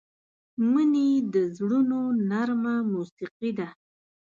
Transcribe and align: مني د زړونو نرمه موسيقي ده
مني 0.71 1.09
د 1.33 1.35
زړونو 1.55 1.99
نرمه 2.29 2.75
موسيقي 2.93 3.51
ده 3.57 3.67